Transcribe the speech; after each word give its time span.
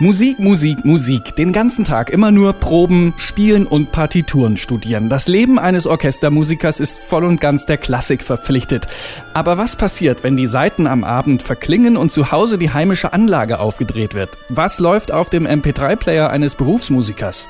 Musik, 0.00 0.38
Musik, 0.38 0.84
Musik. 0.84 1.34
Den 1.34 1.52
ganzen 1.52 1.84
Tag 1.84 2.10
immer 2.10 2.30
nur 2.30 2.52
Proben, 2.52 3.14
Spielen 3.16 3.66
und 3.66 3.90
Partituren 3.90 4.56
studieren. 4.56 5.08
Das 5.08 5.26
Leben 5.26 5.58
eines 5.58 5.88
Orchestermusikers 5.88 6.78
ist 6.78 7.00
voll 7.00 7.24
und 7.24 7.40
ganz 7.40 7.66
der 7.66 7.78
Klassik 7.78 8.22
verpflichtet. 8.22 8.86
Aber 9.34 9.58
was 9.58 9.74
passiert, 9.74 10.22
wenn 10.22 10.36
die 10.36 10.46
Saiten 10.46 10.86
am 10.86 11.02
Abend 11.02 11.42
verklingen 11.42 11.96
und 11.96 12.12
zu 12.12 12.30
Hause 12.30 12.58
die 12.58 12.70
heimische 12.70 13.12
Anlage 13.12 13.58
aufgedreht 13.58 14.14
wird? 14.14 14.38
Was 14.50 14.78
läuft 14.78 15.10
auf 15.10 15.30
dem 15.30 15.48
MP3-Player 15.48 16.30
eines 16.30 16.54
Berufsmusikers? 16.54 17.48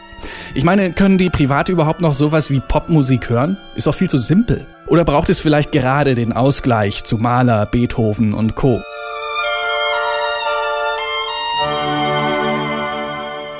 Ich 0.54 0.64
meine, 0.64 0.94
können 0.94 1.18
die 1.18 1.28
privat 1.28 1.68
überhaupt 1.68 2.00
noch 2.00 2.14
sowas 2.14 2.48
wie 2.48 2.60
Popmusik 2.60 3.28
hören? 3.28 3.58
Ist 3.74 3.86
doch 3.86 3.94
viel 3.94 4.08
zu 4.08 4.16
simpel. 4.16 4.64
Oder 4.86 5.04
braucht 5.04 5.28
es 5.28 5.38
vielleicht 5.38 5.70
gerade 5.70 6.14
den 6.14 6.32
Ausgleich 6.32 7.04
zu 7.04 7.18
Mahler, 7.18 7.66
Beethoven 7.66 8.32
und 8.32 8.54
Co.? 8.54 8.80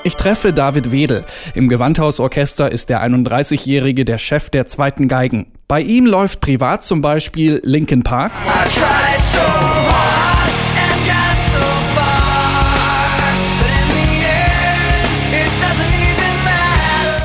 Ich 0.09 0.17
treffe 0.17 0.55
David 0.55 0.91
Wedel. 0.91 1.23
Im 1.55 1.69
Gewandhausorchester 1.69 2.73
ist 2.73 2.89
der 2.89 3.05
31-Jährige 3.05 4.06
der 4.06 4.17
Chef 4.17 4.48
der 4.48 4.64
zweiten 4.64 5.06
Geigen. 5.06 5.53
Bei 5.69 5.83
ihm 5.83 6.06
läuft 6.06 6.41
privat 6.41 6.83
zum 6.83 7.03
Beispiel 7.03 7.61
Linkin 7.62 8.03
Park. 8.05 8.33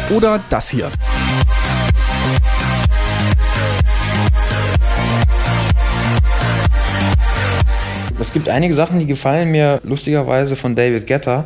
Oder 0.10 0.42
das 0.50 0.70
hier. 0.70 0.92
Es 8.20 8.34
gibt 8.34 8.50
einige 8.50 8.76
Sachen, 8.76 9.00
die 9.00 9.06
gefallen 9.06 9.52
mir 9.52 9.80
lustigerweise 9.86 10.58
von 10.58 10.76
David 10.76 11.08
Guetta 11.08 11.46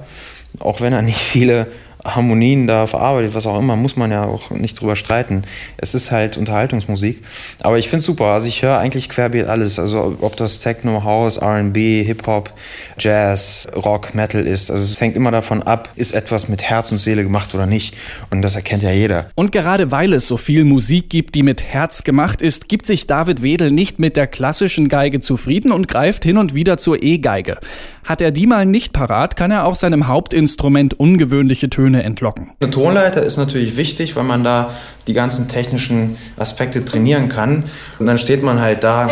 auch 0.59 0.81
wenn 0.81 0.93
er 0.93 1.01
nicht 1.01 1.17
viele 1.17 1.67
Harmonien 2.05 2.67
da 2.67 2.87
verarbeitet, 2.87 3.33
was 3.33 3.45
auch 3.45 3.59
immer, 3.59 3.75
muss 3.75 3.95
man 3.95 4.11
ja 4.11 4.25
auch 4.25 4.51
nicht 4.51 4.79
drüber 4.79 4.95
streiten. 4.95 5.43
Es 5.77 5.95
ist 5.95 6.11
halt 6.11 6.37
Unterhaltungsmusik. 6.37 7.21
Aber 7.61 7.77
ich 7.77 7.89
finde 7.89 7.99
es 7.99 8.05
super. 8.05 8.25
Also 8.25 8.47
ich 8.47 8.61
höre 8.61 8.77
eigentlich 8.77 9.09
querbeet 9.09 9.47
alles. 9.47 9.79
Also 9.79 10.17
ob 10.21 10.35
das 10.37 10.59
Techno, 10.59 11.03
House, 11.03 11.41
RB, 11.41 11.75
Hip-Hop, 11.77 12.53
Jazz, 12.97 13.67
Rock, 13.75 14.15
Metal 14.15 14.45
ist. 14.45 14.71
Also 14.71 14.83
es 14.83 15.01
hängt 15.01 15.17
immer 15.17 15.31
davon 15.31 15.63
ab, 15.63 15.89
ist 15.95 16.13
etwas 16.13 16.47
mit 16.47 16.63
Herz 16.63 16.91
und 16.91 16.97
Seele 16.97 17.23
gemacht 17.23 17.53
oder 17.53 17.65
nicht. 17.65 17.95
Und 18.29 18.41
das 18.41 18.55
erkennt 18.55 18.83
ja 18.83 18.91
jeder. 18.91 19.29
Und 19.35 19.51
gerade 19.51 19.91
weil 19.91 20.13
es 20.13 20.27
so 20.27 20.37
viel 20.37 20.65
Musik 20.65 21.09
gibt, 21.09 21.35
die 21.35 21.43
mit 21.43 21.63
Herz 21.63 22.03
gemacht 22.03 22.41
ist, 22.41 22.69
gibt 22.69 22.85
sich 22.85 23.07
David 23.07 23.43
Wedel 23.43 23.71
nicht 23.71 23.99
mit 23.99 24.15
der 24.15 24.27
klassischen 24.27 24.87
Geige 24.87 25.19
zufrieden 25.19 25.71
und 25.71 25.87
greift 25.87 26.23
hin 26.23 26.37
und 26.37 26.53
wieder 26.53 26.77
zur 26.77 27.01
E-Geige. 27.01 27.57
Hat 28.03 28.21
er 28.21 28.31
die 28.31 28.47
mal 28.47 28.65
nicht 28.65 28.93
parat, 28.93 29.35
kann 29.35 29.51
er 29.51 29.65
auch 29.65 29.75
seinem 29.75 30.07
Hauptinstrument 30.07 30.97
ungewöhnliche 30.97 31.69
Töne 31.69 31.86
entlocken. 31.95 32.51
Eine 32.59 32.71
Tonleiter 32.71 33.23
ist 33.23 33.37
natürlich 33.37 33.77
wichtig, 33.77 34.15
weil 34.15 34.23
man 34.23 34.43
da 34.43 34.71
die 35.07 35.13
ganzen 35.13 35.47
technischen 35.47 36.17
Aspekte 36.37 36.85
trainieren 36.85 37.29
kann. 37.29 37.63
Und 37.99 38.05
dann 38.05 38.19
steht 38.19 38.43
man 38.43 38.61
halt 38.61 38.83
da. 38.83 39.09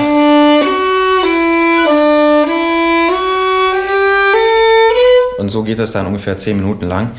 Und 5.38 5.50
so 5.50 5.64
geht 5.64 5.80
das 5.80 5.91
dann 5.91 6.08
ungefähr 6.08 6.38
zehn 6.38 6.58
Minuten 6.58 6.88
lang. 6.88 7.12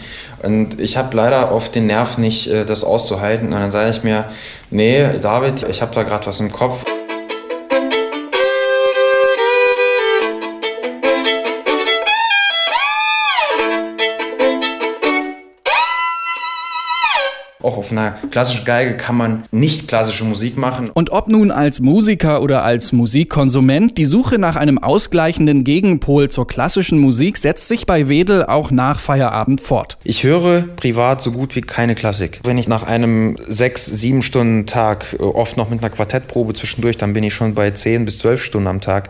Und 0.43 0.81
ich 0.81 0.97
habe 0.97 1.17
leider 1.17 1.53
oft 1.53 1.75
den 1.75 1.87
Nerv 1.87 2.19
nicht, 2.19 2.49
äh, 2.49 2.65
das 2.65 2.85
auszuhalten. 2.85 3.53
Und 3.53 3.61
dann 3.61 3.71
sage 3.71 3.91
ich 3.91 4.03
mir, 4.03 4.25
nee, 4.71 5.19
David, 5.21 5.65
ich 5.69 5.83
habe 5.83 5.95
da 5.95 6.03
gerade 6.03 6.27
was 6.27 6.41
im 6.41 6.51
Kopf. 6.51 6.85
Auch 17.67 17.79
auf 17.79 17.91
einer 17.91 18.13
klassischen 18.31 18.65
Geige 18.65 18.97
kann 18.97 19.17
man 19.17 19.43
nicht 19.51 19.89
klassische 19.89 20.23
Musik 20.23 20.57
machen. 20.57 20.89
Und 20.95 21.11
ob 21.11 21.27
nun 21.27 21.51
als 21.51 21.81
Musiker 21.81 22.41
oder 22.41 22.63
als 22.63 22.93
Musikkonsument, 22.93 23.99
die 23.99 24.05
Suche 24.05 24.39
nach 24.39 24.55
einem 24.55 24.79
ausgleichenden 24.79 25.65
Gegenpol 25.65 26.31
zur 26.31 26.47
klassischen 26.47 27.01
Musik 27.01 27.37
setzt 27.39 27.67
sich 27.67 27.85
bei 27.85 28.09
Wedel 28.09 28.47
auch 28.47 28.71
nach 28.71 29.01
Feierabend 29.01 29.61
fort. 29.61 29.99
Ich 30.05 30.23
höre 30.23 30.63
privat 30.77 31.21
so 31.21 31.33
gut 31.33 31.57
wie 31.57 31.61
keine 31.61 31.97
Klassik. 31.97 32.39
Wenn 32.45 32.57
ich 32.57 32.69
nach 32.69 32.85
einem 32.85 33.35
sechs, 33.49 33.87
sieben 33.87 34.23
Stunden 34.23 34.67
Tag, 34.67 35.17
äh, 35.19 35.25
oft 35.25 35.57
noch 35.57 35.69
mit 35.69 35.81
einer 35.81 35.91
Quartettprobe 35.91 36.55
zwischendurch, 36.55 36.97
dann 36.99 37.15
bin 37.15 37.25
ich 37.25 37.35
schon 37.35 37.55
bei 37.55 37.73
zehn 37.73 38.05
bis 38.05 38.19
zwölf 38.19 38.45
Stunden 38.45 38.69
am 38.69 38.81
Tag 38.81 39.09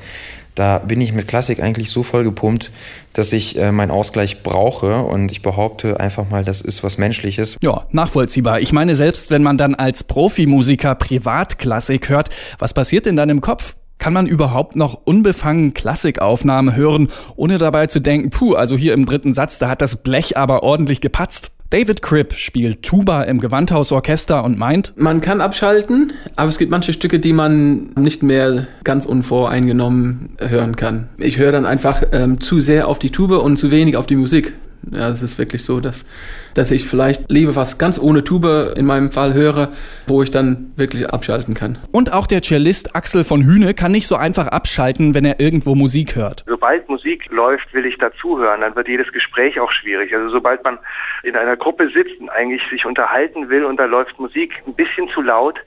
da 0.57 0.79
bin 0.79 1.01
ich 1.01 1.13
mit 1.13 1.29
Klassik 1.29 1.63
eigentlich 1.63 1.91
so 1.91 2.03
voll 2.03 2.25
gepumpt, 2.25 2.73
dass 3.13 3.33
ich 3.33 3.59
äh, 3.59 3.71
meinen 3.71 3.91
Ausgleich 3.91 4.43
brauche 4.43 5.03
und 5.03 5.31
ich 5.31 5.43
behaupte 5.43 6.01
einfach 6.01 6.29
mal, 6.31 6.45
das 6.45 6.61
ist 6.61 6.83
was 6.83 6.99
Menschliches. 6.99 7.57
Ja, 7.63 7.85
nachvollziehbar. 7.93 8.61
Ich 8.61 8.73
meine, 8.73 8.97
selbst 8.97 9.31
wenn 9.31 9.43
man 9.43 9.59
dann 9.59 9.75
als 9.75 10.03
Profimusiker 10.05 10.95
Privatklassik 10.95 12.09
hört, 12.09 12.31
was 12.59 12.75
passiert 12.75 13.07
in 13.07 13.17
deinem 13.17 13.41
Kopf? 13.41 13.77
Kann 13.99 14.13
man 14.13 14.27
überhaupt 14.27 14.77
noch 14.77 15.01
unbefangen 15.05 15.73
Klassikaufnahmen 15.73 16.77
hören, 16.77 17.09
ohne 17.37 17.57
dabei 17.57 17.87
zu 17.87 18.01
denken, 18.01 18.29
puh, 18.29 18.55
also 18.55 18.77
hier 18.77 18.93
im 18.93 19.07
dritten 19.07 19.33
Satz, 19.33 19.59
da 19.59 19.69
hat 19.69 19.81
das 19.81 19.97
Blech 19.97 20.37
aber 20.37 20.63
ordentlich 20.63 21.01
gepatzt? 21.01 21.51
David 21.71 22.01
Cribb 22.01 22.33
spielt 22.35 22.83
Tuba 22.83 23.23
im 23.25 23.41
Gewandhausorchester 23.41 24.45
und 24.45 24.57
meint, 24.57 24.93
man 24.97 25.21
kann 25.21 25.41
abschalten, 25.41 26.13
aber 26.37 26.49
es 26.49 26.59
gibt 26.59 26.71
manche 26.71 26.93
Stücke, 26.93 27.19
die 27.19 27.33
man 27.33 27.91
nicht 27.97 28.23
mehr 28.23 28.69
ganz 28.85 29.05
unvoreingenommen 29.05 30.31
hören 30.39 30.77
kann. 30.77 31.09
Ich 31.19 31.39
höre 31.39 31.51
dann 31.51 31.67
einfach 31.67 32.03
ähm, 32.13 32.41
zu 32.41 32.61
sehr 32.61 32.87
auf 32.87 33.01
die 33.01 33.11
Tube 33.11 33.33
und 33.43 33.57
zu 33.57 33.73
wenig 33.73 33.97
auf 33.97 34.07
die 34.07 34.17
Musik. 34.17 34.53
Ja, 34.91 35.09
es 35.09 35.23
ist 35.23 35.39
wirklich 35.39 35.65
so, 35.65 35.81
dass, 35.81 36.09
dass 36.55 36.71
ich 36.71 36.89
vielleicht 36.89 37.31
lieber 37.31 37.57
was 37.57 37.79
ganz 37.79 37.99
ohne 37.99 38.23
Tube 38.23 38.75
in 38.77 38.87
meinem 38.87 39.11
Fall 39.11 39.35
höre, 39.35 39.73
wo 40.07 40.23
ich 40.23 40.31
dann 40.31 40.73
wirklich 40.77 41.11
abschalten 41.11 41.55
kann. 41.55 41.79
Und 41.93 42.13
auch 42.13 42.27
der 42.27 42.43
Cellist 42.43 42.95
Axel 42.95 43.25
von 43.25 43.43
Hühne 43.43 43.75
kann 43.75 43.93
nicht 43.93 44.07
so 44.07 44.17
einfach 44.17 44.47
abschalten, 44.49 45.15
wenn 45.15 45.25
er 45.25 45.41
irgendwo 45.41 45.75
Musik 45.75 46.17
hört. 46.17 46.45
Sobald 46.47 46.89
Musik 46.89 47.27
läuft, 47.31 47.73
will 47.75 47.87
ich 47.87 47.99
dazuhören, 47.99 48.61
dann 48.61 48.77
wird 48.77 48.89
jedes 48.89 49.13
Gespräch 49.13 49.59
auch 49.59 49.73
schwierig. 49.73 50.15
Also 50.15 50.31
sobald 50.31 50.63
man 50.65 50.79
in 51.23 51.37
einer 51.37 51.57
Gruppe 51.57 51.91
sitzt 51.93 52.21
und 52.21 52.29
eigentlich 52.31 52.63
sich 52.71 52.87
unterhalten 52.87 53.49
will 53.49 53.65
und 53.65 53.79
da 53.79 53.87
läuft 53.87 54.19
Musik 54.19 54.53
ein 54.67 54.75
bisschen 54.75 55.09
zu 55.09 55.21
laut, 55.21 55.59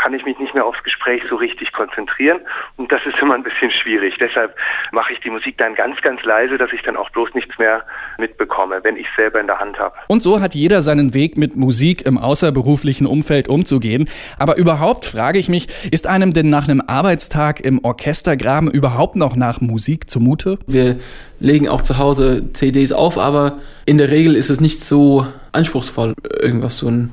kann 0.00 0.14
ich 0.14 0.24
mich 0.24 0.38
nicht 0.38 0.54
mehr 0.54 0.64
aufs 0.64 0.82
Gespräch 0.82 1.22
so 1.28 1.36
richtig 1.36 1.72
konzentrieren 1.72 2.40
und 2.76 2.90
das 2.92 3.00
ist 3.04 3.18
immer 3.20 3.34
ein 3.34 3.42
bisschen 3.42 3.70
schwierig. 3.70 4.16
Deshalb 4.18 4.54
mache 4.92 5.12
ich 5.12 5.20
die 5.20 5.30
Musik 5.30 5.58
dann 5.58 5.74
ganz, 5.74 6.00
ganz 6.00 6.22
leise, 6.22 6.56
dass 6.56 6.72
ich 6.72 6.82
dann 6.82 6.96
auch 6.96 7.10
bloß 7.10 7.34
nichts 7.34 7.58
mehr 7.58 7.84
mitbekomme, 8.18 8.80
wenn 8.82 8.96
ich 8.96 9.06
es 9.08 9.16
selber 9.16 9.40
in 9.40 9.46
der 9.46 9.58
Hand 9.58 9.78
habe. 9.78 9.94
Und 10.06 10.22
so 10.22 10.40
hat 10.40 10.54
jeder 10.54 10.82
seinen 10.82 11.14
Weg 11.14 11.36
mit 11.36 11.56
Musik 11.56 12.06
im 12.06 12.16
außerberuflichen 12.16 13.06
Umfeld 13.06 13.48
umzugehen. 13.48 14.08
Aber 14.38 14.56
überhaupt 14.56 15.04
frage 15.04 15.38
ich 15.38 15.48
mich, 15.48 15.68
ist 15.90 16.06
einem 16.06 16.32
denn 16.32 16.48
nach 16.48 16.68
einem 16.68 16.82
Arbeitstag 16.86 17.60
im 17.60 17.84
Orchestergraben 17.84 18.70
überhaupt 18.70 19.16
noch 19.16 19.36
nach 19.36 19.60
Musik 19.60 20.08
zumute? 20.08 20.58
Wir 20.66 20.96
legen 21.40 21.68
auch 21.68 21.82
zu 21.82 21.98
Hause 21.98 22.52
CDs 22.52 22.92
auf, 22.92 23.18
aber 23.18 23.58
in 23.84 23.98
der 23.98 24.10
Regel 24.10 24.36
ist 24.36 24.50
es 24.50 24.60
nicht 24.60 24.84
so 24.84 25.26
anspruchsvoll, 25.52 26.14
irgendwas 26.40 26.78
so 26.78 26.88
ein 26.88 27.12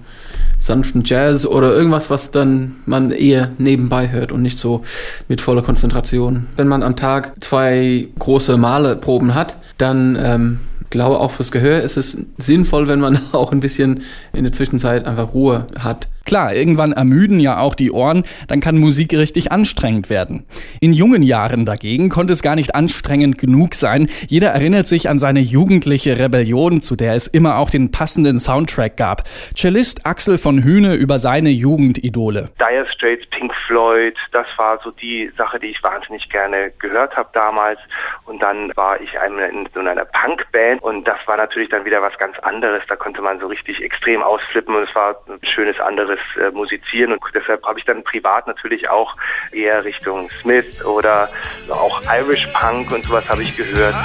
sanften 0.59 1.03
Jazz 1.05 1.45
oder 1.45 1.73
irgendwas, 1.73 2.09
was 2.09 2.31
dann 2.31 2.77
man 2.85 3.11
eher 3.11 3.51
nebenbei 3.57 4.11
hört 4.11 4.31
und 4.31 4.41
nicht 4.41 4.57
so 4.57 4.83
mit 5.27 5.41
voller 5.41 5.61
Konzentration. 5.61 6.47
Wenn 6.55 6.67
man 6.67 6.83
am 6.83 6.95
Tag 6.95 7.33
zwei 7.43 8.07
große 8.17 8.57
Maleproben 8.57 9.35
hat, 9.35 9.57
dann 9.77 10.17
ähm, 10.21 10.59
glaube 10.89 11.19
auch 11.19 11.31
fürs 11.31 11.51
Gehör 11.51 11.81
ist 11.81 11.97
es 11.97 12.25
sinnvoll, 12.37 12.87
wenn 12.87 12.99
man 12.99 13.19
auch 13.31 13.51
ein 13.51 13.59
bisschen 13.59 14.03
in 14.33 14.43
der 14.43 14.53
Zwischenzeit 14.53 15.05
einfach 15.05 15.33
Ruhe 15.33 15.67
hat. 15.77 16.07
Klar, 16.25 16.55
irgendwann 16.55 16.91
ermüden 16.91 17.39
ja 17.39 17.59
auch 17.59 17.75
die 17.75 17.91
Ohren, 17.91 18.23
dann 18.47 18.59
kann 18.59 18.79
Musik 18.79 19.13
richtig 19.13 19.51
anstrengend 19.51 20.09
werden. 20.09 20.47
In 20.81 20.91
jungen 20.91 21.21
Jahren 21.21 21.65
dagegen 21.65 22.09
konnte 22.09 22.33
es 22.33 22.41
gar 22.41 22.55
nicht 22.55 22.73
anstrengend 22.73 23.37
genug 23.37 23.75
sein. 23.75 24.09
Jeder 24.27 24.49
erinnert 24.49 24.87
sich 24.87 25.07
an 25.07 25.19
seine 25.19 25.39
jugendliche 25.39 26.17
Rebellion, 26.17 26.81
zu 26.81 26.95
der 26.95 27.13
es 27.13 27.27
immer 27.27 27.59
auch 27.59 27.69
den 27.69 27.91
passenden 27.91 28.39
Soundtrack 28.39 28.97
gab. 28.97 29.23
Cellist 29.55 30.07
Axel 30.07 30.39
von 30.39 30.63
Hühne 30.63 30.95
über 30.95 31.19
seine 31.19 31.49
Jugendidole. 31.49 32.49
Dire 32.59 32.87
Straits, 32.91 33.27
Pink 33.29 33.53
Floyd, 33.67 34.15
das 34.31 34.47
war 34.57 34.79
so 34.83 34.89
die 34.89 35.31
Sache, 35.37 35.59
die 35.59 35.67
ich 35.67 35.83
wahnsinnig 35.83 36.27
gerne 36.29 36.71
gehört 36.79 37.15
habe 37.15 37.29
damals. 37.33 37.79
Und 38.25 38.41
dann 38.41 38.71
war 38.75 38.99
ich 38.99 39.13
in 39.13 39.69
so 39.73 39.79
einer 39.79 40.05
Punkband 40.05 40.81
und 40.81 41.07
das 41.07 41.19
war 41.27 41.37
natürlich 41.37 41.69
dann 41.69 41.85
wieder 41.85 42.01
was 42.01 42.17
ganz 42.17 42.39
anderes. 42.39 42.81
Da 42.87 42.95
konnte 42.95 43.21
man 43.21 43.39
so 43.39 43.45
richtig 43.45 43.83
extrem 43.83 44.23
ausflippen 44.23 44.75
und 44.75 44.89
es 44.89 44.95
war 44.95 45.17
ein 45.27 45.39
schönes 45.43 45.79
anderes 45.79 46.14
äh, 46.39 46.51
Musizieren 46.51 47.13
und 47.13 47.21
deshalb 47.33 47.65
habe 47.65 47.79
ich 47.79 47.85
dann 47.85 48.03
privat 48.03 48.47
natürlich 48.47 48.89
auch 48.89 49.15
eher 49.51 49.83
Richtung 49.83 50.29
Smith 50.41 50.83
oder 50.83 51.29
auch 51.69 52.01
Irish 52.11 52.47
Punk 52.53 52.91
und 52.91 53.03
sowas 53.05 53.27
habe 53.29 53.43
ich 53.43 53.55
gehört. 53.55 53.95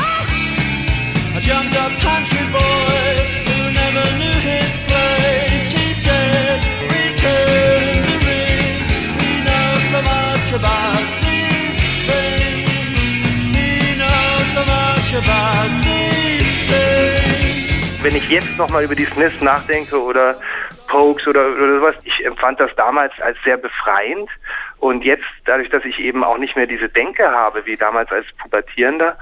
Wenn 18.02 18.16
ich 18.16 18.28
jetzt 18.30 18.56
nochmal 18.56 18.84
über 18.84 18.94
die 18.94 19.04
Smiths 19.04 19.40
nachdenke 19.40 20.02
oder 20.02 20.40
Pokes 20.90 21.26
oder, 21.26 21.46
oder 21.52 21.78
sowas. 21.78 21.94
Ich 22.04 22.24
empfand 22.26 22.58
das 22.60 22.70
damals 22.76 23.12
als 23.20 23.38
sehr 23.44 23.56
befreiend 23.56 24.28
und 24.78 25.04
jetzt, 25.04 25.24
dadurch, 25.44 25.68
dass 25.70 25.84
ich 25.84 25.98
eben 25.98 26.24
auch 26.24 26.38
nicht 26.38 26.56
mehr 26.56 26.66
diese 26.66 26.88
Denke 26.88 27.30
habe 27.30 27.64
wie 27.66 27.76
damals 27.76 28.10
als 28.10 28.26
Pubertierender, 28.42 29.16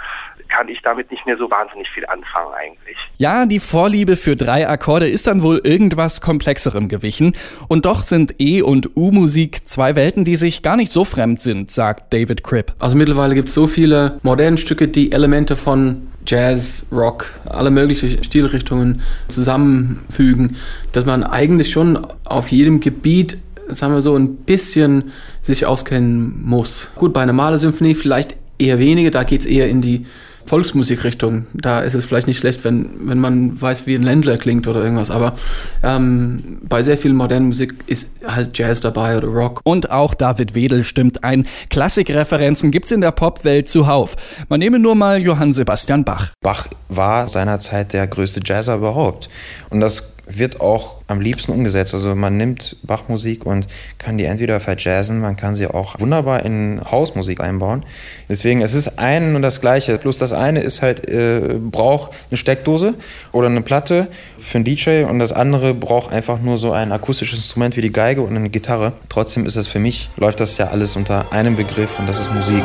kann 0.49 0.69
ich 0.69 0.81
damit 0.83 1.11
nicht 1.11 1.27
mehr 1.27 1.37
so 1.37 1.51
wahnsinnig 1.51 1.91
viel 1.91 2.07
anfangen 2.07 2.55
eigentlich. 2.55 2.97
Ja, 3.19 3.45
die 3.45 3.61
Vorliebe 3.61 4.17
für 4.17 4.35
drei 4.35 4.67
Akkorde 4.67 5.09
ist 5.09 5.27
dann 5.27 5.43
wohl 5.43 5.61
irgendwas 5.63 6.21
Komplexerem 6.23 6.89
gewichen. 6.89 7.37
Und 7.69 7.85
doch 7.85 8.03
sind 8.03 8.37
E- 8.39 8.63
und 8.63 8.97
U-Musik 8.97 9.67
zwei 9.67 9.95
Welten, 9.95 10.25
die 10.25 10.37
sich 10.37 10.63
gar 10.63 10.77
nicht 10.77 10.91
so 10.91 11.05
fremd 11.05 11.41
sind, 11.41 11.71
sagt 11.71 12.15
David 12.15 12.45
Cripp. 12.45 12.73
Also 12.79 12.97
mittlerweile 12.97 13.35
gibt 13.35 13.49
es 13.49 13.55
so 13.55 13.67
viele 13.67 14.19
moderne 14.23 14.57
Stücke, 14.57 14.89
die 14.89 15.13
Elemente 15.13 15.55
von 15.55 16.08
Jazz, 16.29 16.85
Rock, 16.93 17.27
alle 17.47 17.71
möglichen 17.71 18.23
Stilrichtungen 18.23 19.01
zusammenfügen, 19.29 20.57
dass 20.93 21.07
man 21.07 21.25
eigentlich 21.25 21.73
schon 21.73 22.07
auf 22.25 22.49
jedem 22.49 22.81
Gebiet, 22.81 23.39
sagen 23.69 23.95
wir 23.95 24.03
so, 24.03 24.15
ein 24.15 24.37
bisschen 24.37 25.05
sich 25.41 25.65
auskennen 25.65 26.43
muss. 26.45 26.91
Gut, 26.97 27.15
bei 27.15 27.23
einer 27.23 27.33
Malersymphonie 27.33 27.95
vielleicht 27.95 28.37
eher 28.59 28.79
weniger, 28.79 29.11
da 29.11 29.25
geht 29.25 29.41
es 29.41 29.47
eher 29.47 29.71
in 29.71 29.81
die 29.81 30.05
Volksmusikrichtung. 30.49 31.47
Da 31.55 31.81
ist 31.81 31.95
es 31.95 32.05
vielleicht 32.05 32.27
nicht 32.27 32.39
schlecht, 32.39 32.65
wenn, 32.65 32.89
wenn 33.09 33.19
man 33.19 33.61
weiß, 33.61 33.87
wie 33.87 33.95
ein 33.95 34.03
Ländler 34.03 34.39
klingt 34.39 34.67
oder 34.67 34.83
irgendwas. 34.83 35.11
Aber 35.11 35.37
ähm, 35.83 36.59
bei 36.63 36.83
sehr 36.83 36.99
viel 36.99 37.13
modernen 37.13 37.49
Musik 37.49 37.75
ist 37.87 38.13
halt 38.27 38.59
Jazz 38.59 38.81
dabei 38.81 39.17
oder 39.17 39.29
Rock. 39.29 39.61
Und 39.65 39.91
auch 39.91 40.15
David 40.15 40.55
Wedel 40.55 40.85
stimmt 40.85 41.23
ein. 41.23 41.47
Klassikreferenzen 41.71 42.71
gibt's 42.71 42.91
in 42.91 43.01
der 43.01 43.13
Popwelt 43.13 43.69
zuhauf. 43.69 44.17
Man 44.49 44.59
nehme 44.61 44.79
nur 44.79 44.95
mal 44.95 45.21
Johann 45.21 45.53
Sebastian 45.53 46.05
Bach. 46.05 46.33
Bach 46.43 46.67
war 46.89 47.29
seinerzeit 47.29 47.93
der 47.93 48.07
größte 48.07 48.41
Jazzer 48.45 48.77
überhaupt. 48.77 49.29
Und 49.71 49.81
das 49.81 50.15
wird 50.29 50.61
auch 50.61 51.01
am 51.07 51.21
liebsten 51.21 51.53
umgesetzt. 51.53 51.95
Also 51.95 52.15
man 52.15 52.37
nimmt 52.37 52.77
Bachmusik 52.83 53.47
und 53.47 53.67
kann 53.99 54.19
die 54.19 54.25
entweder 54.25 54.61
verjazzen, 54.61 55.21
man 55.21 55.37
kann 55.37 55.55
sie 55.55 55.67
auch 55.67 55.99
wunderbar 55.99 56.45
in 56.45 56.81
Hausmusik 56.91 57.41
einbauen. 57.41 57.85
Deswegen, 58.29 58.61
es 58.61 58.75
ist 58.75 58.99
ein 58.99 59.35
und 59.35 59.43
das 59.43 59.61
Gleiche. 59.61 59.97
Plus 59.97 60.19
das 60.19 60.33
eine 60.33 60.61
ist 60.61 60.83
halt, 60.83 61.09
äh, 61.09 61.59
braucht 61.59 62.13
eine 62.31 62.37
Steckdose 62.37 62.95
oder 63.33 63.49
eine 63.49 63.63
Platte 63.63 64.09
für 64.39 64.59
einen 64.59 64.65
DJ 64.65 65.05
und 65.05 65.19
das 65.19 65.33
andere 65.33 65.75
braucht 65.75 66.13
einfach 66.13 66.41
nur 66.41 66.59
so 66.59 66.73
ein 66.73 66.93
akustisches 66.93 67.39
Instrument 67.39 67.77
wie 67.77 67.83
die 67.83 67.93
Geige 67.93 68.23
und 68.23 68.37
eine 68.37 68.51
Gitarre. 68.51 68.93
Trotzdem 69.09 69.47
ist 69.47 69.57
es 69.57 69.67
für 69.67 69.79
mich, 69.79 70.11
läuft 70.17 70.41
das 70.41 70.59
ja 70.59 70.69
alles 70.69 70.97
unter 70.97 71.33
einem 71.33 71.57
Begriff 71.57 71.99
und 71.99 72.09
das 72.09 72.21
ist 72.21 72.33
Musik. 72.33 72.65